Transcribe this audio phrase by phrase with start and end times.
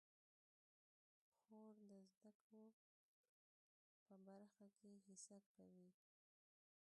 [1.41, 2.65] خور د زده کړو
[4.05, 5.89] په برخه کې هڅه کوي.